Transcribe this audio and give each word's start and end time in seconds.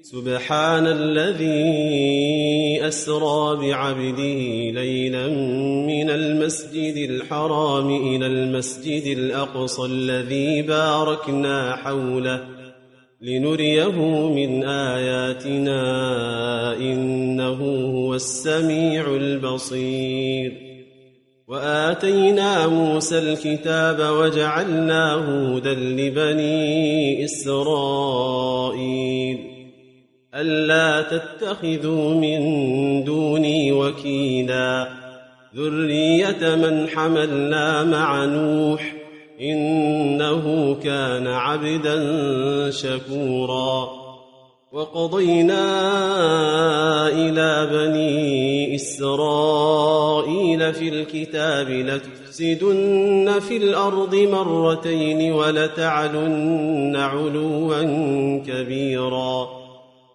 سبحان 0.00 0.86
الذي 0.86 1.68
أسرى 2.88 3.56
بعبده 3.56 4.70
ليلا 4.80 5.28
من 5.86 6.10
المسجد 6.10 7.10
الحرام 7.10 7.96
إلى 7.96 8.26
المسجد 8.26 9.18
الأقصى 9.18 9.82
الذي 9.82 10.62
باركنا 10.62 11.76
حوله 11.76 12.44
لنريه 13.20 14.00
من 14.28 14.64
آياتنا 14.64 15.82
إنه 16.76 17.60
هو 17.94 18.14
السميع 18.14 19.06
البصير 19.16 20.52
وآتينا 21.48 22.66
موسى 22.66 23.18
الكتاب 23.18 24.00
وجعلناه 24.00 25.56
هدى 25.56 25.74
لبني 25.74 27.24
إسرائيل 27.24 28.62
ألا 30.34 31.02
تتخذوا 31.02 32.14
من 32.14 33.04
دوني 33.04 33.72
وكيلا. 33.72 34.88
ذرية 35.56 36.54
من 36.54 36.88
حملنا 36.88 37.84
مع 37.84 38.24
نوح 38.24 38.94
إنه 39.40 40.76
كان 40.84 41.26
عبدا 41.26 42.00
شكورا. 42.70 43.88
وقضينا 44.72 45.68
إلى 47.08 47.68
بني 47.72 48.74
إسرائيل 48.74 50.74
في 50.74 50.88
الكتاب 50.88 51.70
لتفسدن 51.70 53.40
في 53.40 53.56
الأرض 53.56 54.14
مرتين 54.14 55.32
ولتعلن 55.32 56.96
علوا 56.96 57.82
كبيراً. 58.46 59.61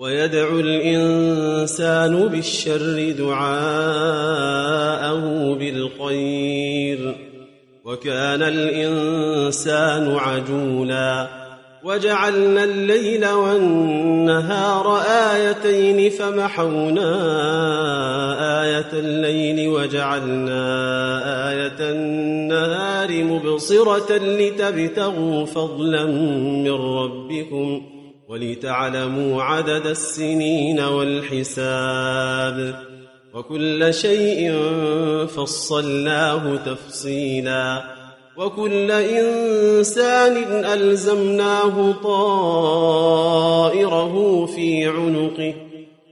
ويدعو 0.00 0.60
الإنسان 0.60 2.28
بالشر 2.28 3.14
دعاءه 3.18 3.54
بالخير. 5.54 7.14
وكان 7.84 8.42
الإنسان 8.42 10.16
عجولا. 10.16 11.28
وجعلنا 11.84 12.64
الليل 12.64 13.28
والنهار 13.28 15.00
آيتين 15.00 16.10
فمحونا 16.10 17.12
آية 18.62 18.92
الليل 18.92 19.68
وجعلنا 19.68 20.62
آية 21.50 21.90
النهار 21.92 23.24
مبصرة 23.24 24.16
لتبتغوا 24.16 25.46
فضلا 25.46 26.06
من 26.06 26.70
ربكم 26.70 27.82
ۖ. 27.96 27.99
ولتعلموا 28.30 29.42
عدد 29.42 29.86
السنين 29.86 30.80
والحساب 30.80 32.74
وكل 33.34 33.94
شيء 33.94 34.52
فصلناه 35.26 36.56
تفصيلا 36.56 37.82
وكل 38.36 38.90
إنسان 38.90 40.36
ألزمناه 40.64 41.92
طائره 42.02 43.26
في 44.46 44.86
عنقه 44.86 45.54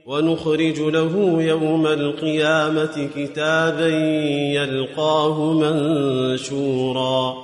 ونخرج 0.05 0.79
له 0.79 1.41
يوم 1.41 1.87
القيامة 1.87 3.09
كتابا 3.15 3.87
يلقاه 4.53 5.53
منشورا 5.53 7.35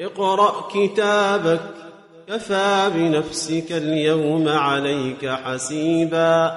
اقرأ 0.00 0.68
كتابك 0.74 1.83
كفى 2.28 2.90
بنفسك 2.94 3.72
اليوم 3.72 4.48
عليك 4.48 5.28
حسيبا. 5.28 6.52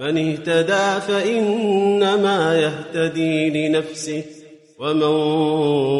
من 0.00 0.30
اهتدى 0.30 1.00
فإنما 1.00 2.58
يهتدي 2.58 3.68
لنفسه 3.68 4.24
ومن 4.80 5.08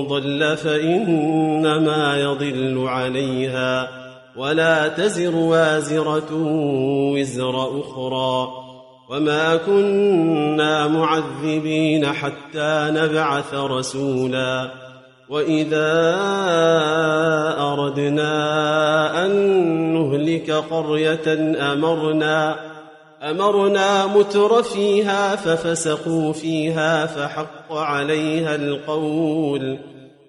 ضل 0.08 0.56
فإنما 0.56 2.20
يضل 2.20 2.84
عليها. 2.88 3.88
ولا 4.36 4.88
تزر 4.88 5.36
وازرة 5.36 6.34
وزر 7.14 7.80
أخرى. 7.80 8.48
وما 9.10 9.56
كنا 9.56 10.88
معذبين 10.88 12.06
حتى 12.06 12.90
نبعث 12.90 13.54
رسولا. 13.54 14.83
واذا 15.28 15.92
اردنا 17.58 18.34
ان 19.26 19.30
نهلك 19.94 20.50
قريه 20.50 21.54
امرنا 21.72 22.56
امرنا 23.22 24.06
متر 24.06 24.62
فيها 24.62 25.36
ففسقوا 25.36 26.32
فيها 26.32 27.06
فحق 27.06 27.72
عليها 27.72 28.54
القول 28.54 29.78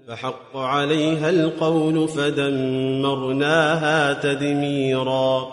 فحق 0.07 0.57
عليها 0.57 1.29
القول 1.29 2.07
فدمرناها 2.07 3.63
تدميرا. 4.13 5.47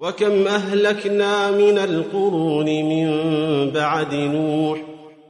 وكم 0.00 0.46
اهلكنا 0.46 1.50
من 1.50 1.78
القرون 1.78 2.66
من 2.66 3.10
بعد 3.70 4.14
نوح 4.14 4.95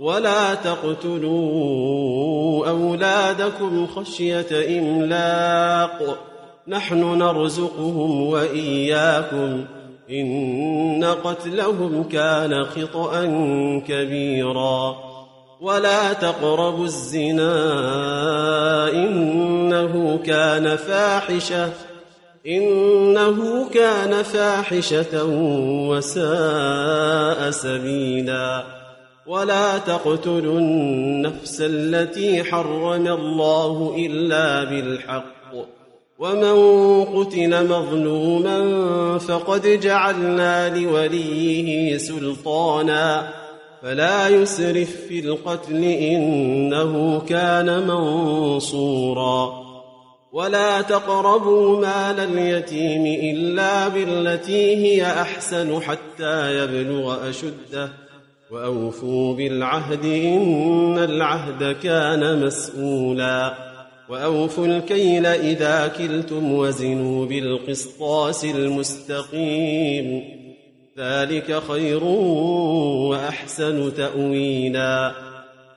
ولا 0.00 0.54
تقتلوا 0.54 2.68
أولادكم 2.68 3.86
خشية 3.86 4.78
إملاق. 4.78 6.18
نحن 6.68 7.18
نرزقهم 7.18 8.26
وإياكم. 8.26 9.64
إن 10.10 11.04
قتلهم 11.24 12.02
كان 12.02 12.64
خطأ 12.64 13.24
كبيرا. 13.88 14.96
ولا 15.60 16.12
تقربوا 16.12 16.84
الزنا. 16.84 17.52
إنه 18.92 20.20
كان 20.26 20.76
فاحشة. 20.76 21.72
إنه 22.46 23.68
كان 23.68 24.22
فاحشة 24.22 25.24
وساء 25.88 27.50
سبيلاً. 27.50 28.77
ولا 29.28 29.78
تقتلوا 29.78 30.58
النفس 30.58 31.60
التي 31.60 32.44
حرم 32.44 33.06
الله 33.06 33.94
إلا 33.98 34.64
بالحق. 34.64 35.54
ومن 36.18 37.04
قتل 37.04 37.68
مظلوما 37.68 38.58
فقد 39.18 39.66
جعلنا 39.66 40.78
لوليه 40.78 41.98
سلطانا. 41.98 43.28
فلا 43.82 44.28
يسرف 44.28 44.96
في 45.08 45.20
القتل 45.20 45.84
إنه 45.84 47.20
كان 47.20 47.86
منصورا. 47.86 49.52
ولا 50.32 50.82
تقربوا 50.82 51.80
مال 51.80 52.20
اليتيم 52.20 53.06
إلا 53.06 53.88
بالتي 53.88 54.76
هي 54.76 55.06
أحسن 55.06 55.80
حتى 55.80 56.58
يبلغ 56.58 57.28
أشده. 57.30 58.07
وأوفوا 58.50 59.34
بالعهد 59.34 60.04
إن 60.04 60.98
العهد 60.98 61.76
كان 61.82 62.46
مسؤولا 62.46 63.54
وأوفوا 64.08 64.66
الكيل 64.66 65.26
إذا 65.26 65.88
كلتم 65.88 66.52
وزنوا 66.52 67.26
بالقسطاس 67.26 68.44
المستقيم 68.44 70.22
ذلك 70.98 71.62
خير 71.68 72.04
وأحسن 72.04 73.94
تأويلا 73.94 75.12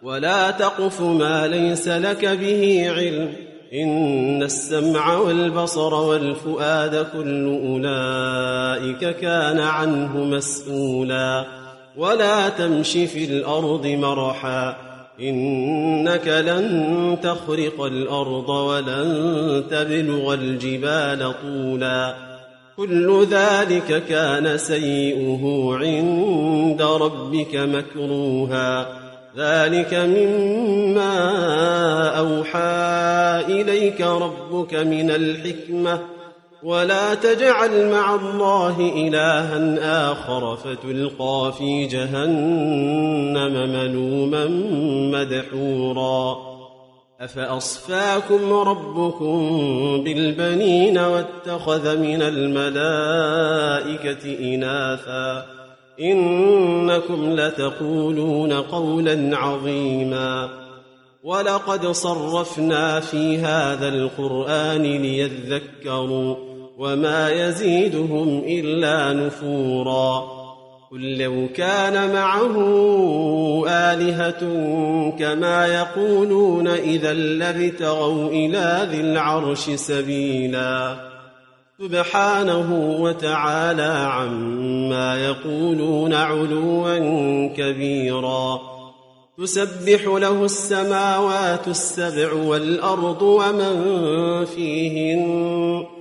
ولا 0.03 0.51
تقف 0.51 1.01
ما 1.01 1.47
ليس 1.47 1.87
لك 1.87 2.25
به 2.25 2.91
علم 2.91 3.33
إن 3.73 4.43
السمع 4.43 5.17
والبصر 5.17 5.93
والفؤاد 5.93 7.05
كل 7.13 7.45
أولئك 7.67 9.15
كان 9.17 9.59
عنه 9.59 10.17
مسؤولا 10.17 11.60
ولا 11.97 12.49
تمش 12.49 12.91
في 12.91 13.25
الأرض 13.25 13.87
مرحا 13.87 14.75
إنك 15.19 16.27
لن 16.27 17.17
تخرق 17.23 17.81
الأرض 17.83 18.49
ولن 18.49 19.63
تبلغ 19.71 20.33
الجبال 20.33 21.33
طولا 21.41 22.15
كل 22.77 23.25
ذلك 23.31 24.03
كان 24.09 24.57
سيئه 24.57 25.69
عند 25.81 26.81
ربك 26.81 27.55
مكروها 27.55 28.87
ذلك 29.37 29.93
مما 29.93 31.17
أوحى 32.19 33.61
إليك 33.61 34.01
ربك 34.01 34.73
من 34.73 35.11
الحكمة 35.11 35.99
ولا 36.63 37.15
تجعل 37.15 37.91
مع 37.91 38.15
الله 38.15 38.79
إلها 38.79 40.11
آخر 40.11 40.55
فتلقى 40.55 41.53
في 41.57 41.85
جهنم 41.87 43.53
ملوما 43.73 44.45
مدحورا. 45.19 46.37
أفأصفاكم 47.21 48.53
ربكم 48.53 49.49
بالبنين 50.03 50.97
واتخذ 50.97 51.97
من 51.97 52.21
الملائكة 52.21 52.93
إناثا؟ 54.55 55.45
إنكم 56.01 57.35
لتقولون 57.35 58.53
قولا 58.53 59.37
عظيما. 59.37 60.49
ولقد 61.23 61.87
صرفنا 61.87 62.99
في 62.99 63.37
هذا 63.37 63.87
القرآن 63.87 64.81
ليذكروا 64.81 66.50
وما 66.77 67.29
يزيدهم 67.29 68.43
إلا 68.47 69.13
نفورا 69.13 70.41
قل 70.91 71.17
لو 71.17 71.47
كان 71.55 72.13
معه 72.13 72.55
آلهة 73.67 74.39
كما 75.19 75.67
يقولون 75.67 76.67
إذا 76.67 77.13
لابتغوا 77.13 78.29
إلى 78.29 78.87
ذي 78.91 79.01
العرش 79.01 79.69
سبيلا 79.69 80.95
سبحانه 81.79 82.97
وتعالى 82.99 84.09
عما 84.11 85.25
يقولون 85.25 86.13
علوا 86.13 86.97
كبيرا 87.57 88.61
تسبح 89.37 90.05
له 90.05 90.45
السماوات 90.45 91.67
السبع 91.67 92.33
والأرض 92.33 93.21
ومن 93.21 93.75
فيهن 94.45 96.00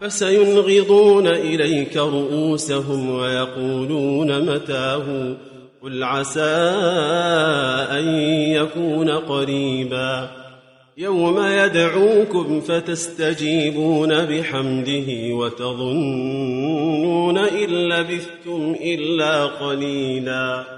فسينغضون 0.00 1.26
إليك 1.26 1.96
رؤوسهم 1.96 3.10
ويقولون 3.10 4.54
متاه 4.54 5.36
قل 5.82 6.02
عسى 6.02 6.40
أن 7.90 8.08
يكون 8.48 9.10
قريبا 9.10 10.30
يوم 10.96 11.38
يدعوكم 11.44 12.60
فتستجيبون 12.60 14.24
بحمده 14.24 15.34
وتظنون 15.34 16.78
إن 17.38 17.68
لبثتم 17.68 18.76
إلا 18.80 19.44
قليلا 19.44 20.77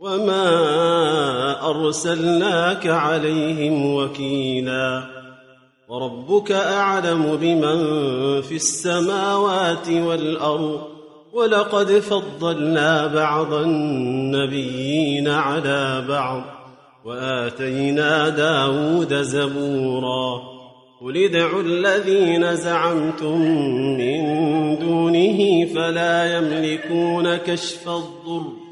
وما 0.00 1.70
ارسلناك 1.70 2.86
عليهم 2.86 3.94
وكيلا 3.94 5.02
وربك 5.88 6.52
اعلم 6.52 7.36
بمن 7.40 7.78
في 8.42 8.54
السماوات 8.56 9.88
والارض 9.88 10.80
ولقد 11.32 11.92
فضلنا 11.92 13.06
بعض 13.06 13.52
النبيين 13.52 15.28
على 15.28 16.04
بعض 16.08 16.42
واتينا 17.04 18.28
داود 18.28 19.14
زبورا 19.14 20.42
قل 21.00 21.16
ادعوا 21.16 21.62
الذين 21.62 22.56
زعمتم 22.56 23.40
من 23.98 24.22
دونه 24.78 25.64
فلا 25.74 26.36
يملكون 26.36 27.36
كشف 27.36 27.88
الضر 27.88 28.69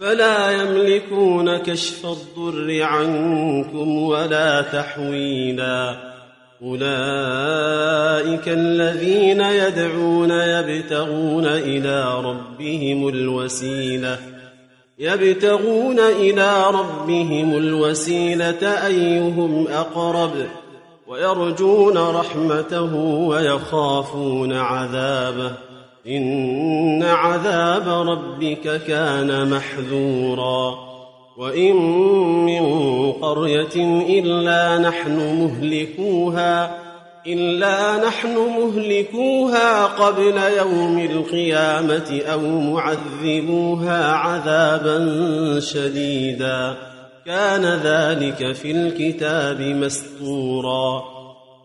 فلا 0.00 0.50
يملكون 0.62 1.56
كشف 1.56 2.06
الضر 2.06 2.82
عنكم 2.82 4.02
ولا 4.02 4.62
تحويلا. 4.62 5.96
أولئك 6.62 8.48
الذين 8.48 9.40
يدعون 9.40 10.30
يبتغون 10.30 11.46
إلى 11.46 12.20
ربهم 12.20 13.08
الوسيلة. 13.08 14.18
يبتغون 14.98 15.98
إلى 15.98 16.64
ربهم 16.66 17.56
الوسيلة 17.56 18.86
أيهم 18.86 19.66
أقرب 19.68 20.32
ويرجون 21.06 21.98
رحمته 21.98 22.94
ويخافون 23.04 24.52
عذابه. 24.52 25.69
إن 26.10 27.02
عذاب 27.02 28.08
ربك 28.08 28.82
كان 28.86 29.50
محذورا. 29.50 30.74
وإن 31.38 31.76
من 32.44 32.62
قرية 33.12 34.04
إلا 34.18 34.78
نحن 34.78 35.40
مهلكوها 35.40 36.78
إلا 37.26 38.06
نحن 38.06 38.36
مهلكوها 38.36 39.84
قبل 39.84 40.34
يوم 40.58 40.98
القيامة 40.98 42.20
أو 42.32 42.40
معذبوها 42.40 44.12
عذابا 44.12 45.60
شديدا. 45.60 46.76
كان 47.26 47.64
ذلك 47.64 48.52
في 48.52 48.70
الكتاب 48.70 49.60
مسطورا 49.60 51.19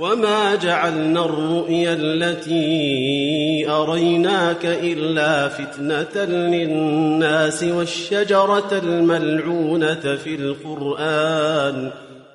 وما 0.00 0.54
جعلنا 0.54 1.24
الرؤيا 1.24 1.92
التي 1.92 3.70
أريناك 3.70 4.66
إلا 4.66 5.48
فتنة 5.48 6.24
للناس 6.24 7.64
والشجرة 7.64 8.80
الملعونة 8.84 10.16
في 10.24 10.34
القرآن 10.34 11.90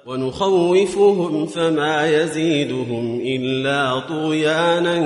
ونخوفهم 0.05 1.45
فما 1.45 2.07
يزيدهم 2.07 3.21
إلا 3.25 3.99
طغيانا 3.99 4.97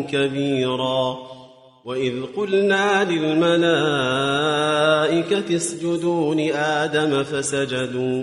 كبيرا 0.00 1.18
وإذ 1.84 2.14
قلنا 2.36 3.04
للملائكة 3.04 3.56
اسجدوا 5.56 6.34
لآدم 6.34 7.22
فسجدوا 7.22 8.22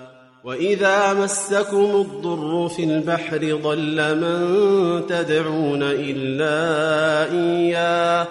وإذا 0.43 1.13
مسكم 1.13 1.85
الضر 1.95 2.67
في 2.67 2.83
البحر 2.83 3.59
ضل 3.63 4.15
من 4.15 5.05
تدعون 5.07 5.83
إلا 5.83 7.31
إياه 7.31 8.27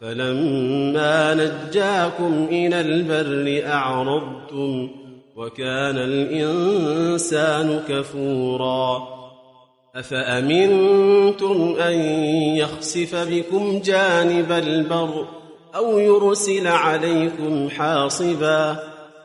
فلما 0.00 1.34
نجاكم 1.34 2.46
إلى 2.50 2.80
البر 2.80 3.68
أعرضتم 3.68 4.90
وكان 5.36 5.98
الإنسان 5.98 7.80
كفورا 7.88 9.16
أفأمنتم 9.96 11.76
أن 11.80 11.94
يخسف 12.56 13.14
بكم 13.14 13.80
جانب 13.84 14.52
البر 14.52 15.26
أو 15.74 15.98
يرسل 15.98 16.66
عليكم 16.66 17.68
حاصبا 17.70 18.95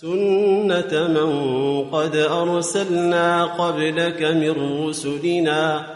سنة 0.00 1.08
من 1.08 1.84
قد 1.90 2.16
أرسلنا 2.16 3.44
قبلك 3.44 4.22
من 4.22 4.84
رسلنا 4.88 5.86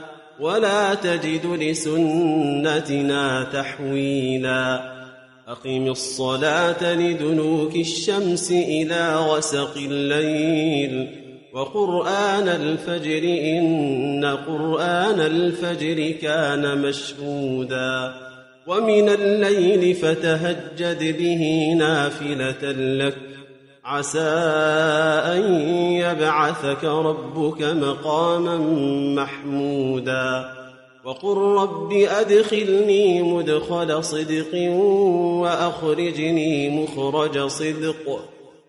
ولا 0.40 0.94
تجد 0.94 1.46
لسنتنا 1.46 3.44
تحويلا 3.52 4.92
أقم 5.48 5.87
الصلاة 5.87 6.94
لدنوك 6.94 7.76
الشمس 7.76 8.50
إلى 8.50 9.16
غسق 9.16 9.76
الليل 9.76 11.09
وقرآن 11.52 12.48
الفجر 12.48 13.22
إن 13.59 14.24
قرآن 14.46 15.20
الفجر 15.20 16.11
كان 16.11 16.78
مشهودا 16.78 18.14
ومن 18.66 19.09
الليل 19.09 19.94
فتهجد 19.94 21.18
به 21.18 21.74
نافلة 21.78 22.72
لك 22.72 23.36
عسى 23.87 24.20
أن 25.33 25.61
يبعثك 25.92 26.85
ربك 26.85 27.62
مقاما 27.62 28.57
محمودا. 29.22 30.44
وقل 31.05 31.37
رب 31.37 31.92
أدخلني 31.92 33.22
مدخل 33.22 34.05
صدق 34.05 34.70
وأخرجني 35.42 36.83
مخرج 36.83 37.46
صدق. 37.46 38.20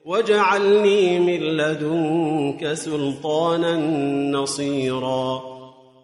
واجعلني 0.05 1.19
من 1.19 1.39
لدنك 1.39 2.73
سلطانا 2.73 3.75
نصيرا. 4.31 5.41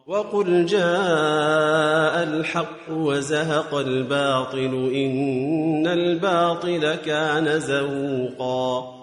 وقل 0.07 0.65
جاء 0.65 2.23
الحق 2.23 2.89
وزهق 2.89 3.75
الباطل 3.75 4.91
إن 4.95 5.87
الباطل 5.87 6.95
كان 6.95 7.59
زهوقا 7.59 9.02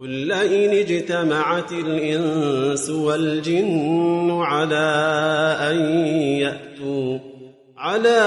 قل 0.00 0.08
لئن 0.08 0.70
اجتمعت 0.70 1.72
الإنس 1.72 2.90
والجن 2.90 4.30
على 4.30 4.96
أن 5.60 5.76
يأتوا 6.40 7.18
على 7.78 8.20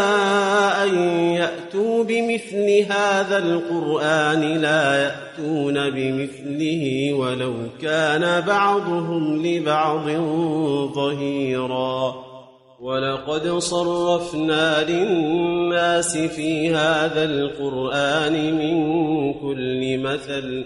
أن 0.83 0.95
يأتوا 1.19 2.03
بمثل 2.03 2.85
هذا 2.91 3.37
القرآن 3.37 4.41
لا 4.41 4.95
يأتون 4.95 5.89
بمثله 5.89 7.13
ولو 7.13 7.53
كان 7.81 8.41
بعضهم 8.41 9.45
لبعض 9.45 10.09
ظهيرا. 10.93 12.15
ولقد 12.81 13.57
صرفنا 13.57 14.83
للناس 14.89 16.17
في 16.17 16.69
هذا 16.69 17.23
القرآن 17.23 18.53
من 18.53 19.33
كل 19.33 19.97
مثل 19.97 20.65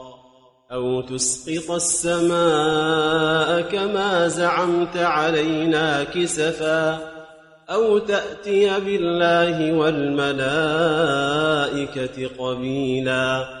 أو 0.71 1.01
تسقط 1.01 1.71
السماء 1.71 3.61
كما 3.61 4.27
زعمت 4.27 4.97
علينا 4.97 6.03
كسفا 6.03 6.99
أو 7.69 7.97
تأتي 7.97 8.79
بالله 8.79 9.73
والملائكة 9.73 10.37
قبيلا 12.39 13.60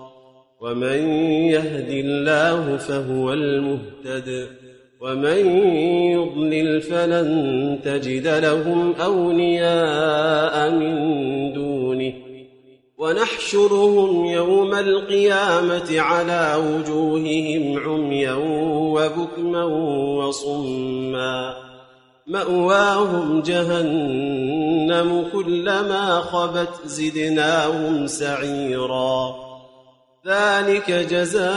ومن 0.61 1.09
يهد 1.49 1.89
الله 1.89 2.77
فهو 2.77 3.33
المهتد 3.33 4.47
ومن 5.01 5.61
يضلل 6.11 6.81
فلن 6.81 7.79
تجد 7.85 8.27
لهم 8.27 8.93
أولياء 8.95 10.71
من 10.71 10.93
دونه. 11.53 12.13
ونحشرهم 12.97 14.25
يوم 14.25 14.73
القيامة 14.73 15.99
على 15.99 16.55
وجوههم 16.55 17.79
عميا 17.79 18.33
وبكما 18.93 19.63
وصما. 20.17 21.53
مأواهم 22.27 23.41
جهنم 23.41 25.25
كلما 25.33 26.19
خبت 26.19 26.69
زدناهم 26.85 28.07
سعيرا. 28.07 29.50
ذلك 30.27 30.91
جزاؤهم 30.91 31.51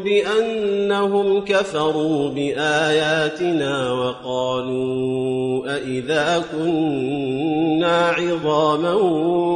بأنهم 0.00 1.44
كفروا 1.44 2.30
بآياتنا 2.30 3.92
وقالوا 3.92 5.74
أإذا 5.76 6.44
كنا 6.52 8.08
عظاما 8.08 8.92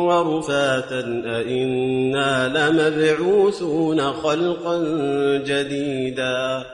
ورفاتا 0.06 1.22
أإنا 1.26 2.48
لمبعوثون 2.48 4.12
خلقا 4.12 4.78
جديدا 5.46 6.64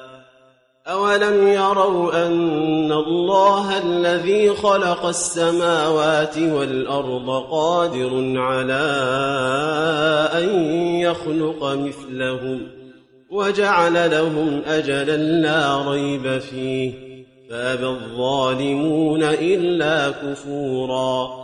أولم 0.86 1.48
يروا 1.48 2.26
أن 2.26 2.92
الله 2.92 3.78
الذي 3.78 4.50
خلق 4.50 5.06
السماوات 5.06 6.38
والأرض 6.38 7.30
قادر 7.50 8.32
على 8.36 8.84
أن 10.32 10.48
يخلق 11.00 11.64
مثلهم 11.64 12.60
وجعل 13.30 14.10
لهم 14.10 14.62
أجلا 14.66 15.16
لا 15.16 15.90
ريب 15.90 16.38
فيه 16.38 16.92
فأبى 17.50 17.86
الظالمون 17.86 19.22
إلا 19.22 20.10
كفورا 20.10 21.43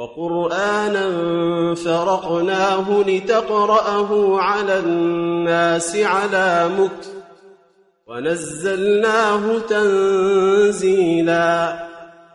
وقرآنا 0.00 1.04
فرقناه 1.74 3.02
لتقرأه 3.06 4.38
على 4.38 4.78
الناس 4.78 5.96
على 5.96 6.70
مكث 6.78 7.08
ونزلناه 8.06 9.58
تنزيلا 9.68 11.08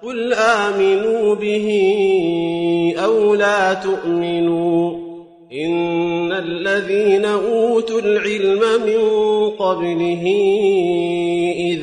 قل 0.04 0.34
آمنوا 0.34 1.36
به 1.36 1.68
أو 3.06 3.36
لا 3.36 3.74
تؤمنوا 3.74 5.06
إن 5.54 6.32
الذين 6.32 7.26
أوتوا 7.26 8.00
العلم 8.00 8.62
من 8.86 9.00
قبله 9.50 10.24